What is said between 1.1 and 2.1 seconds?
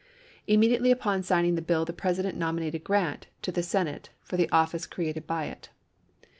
signing the isei, p. ih. bill the